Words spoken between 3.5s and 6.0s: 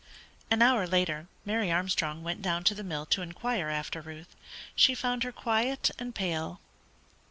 after Ruth. She found her quiet